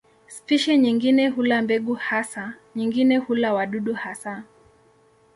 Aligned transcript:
Spishi 0.27 0.77
nyingine 0.77 1.29
hula 1.29 1.61
mbegu 1.61 1.93
hasa, 1.93 2.53
nyingine 2.75 3.17
hula 3.17 3.53
wadudu 3.53 3.93
hasa. 3.93 4.43